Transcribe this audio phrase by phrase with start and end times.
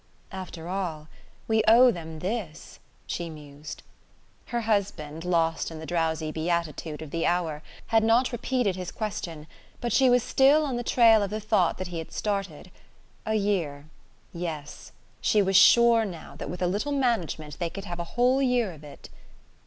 [0.31, 1.09] "After all,
[1.47, 3.83] we owe them this!" she mused.
[4.47, 9.45] Her husband, lost in the drowsy beatitude of the hour, had not repeated his question;
[9.79, 12.71] but she was still on the trail of the thought he had started.
[13.27, 13.89] A year
[14.33, 14.91] yes,
[15.21, 18.71] she was sure now that with a little management they could have a whole year
[18.71, 19.07] of it!